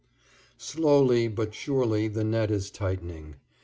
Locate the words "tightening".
2.71-3.35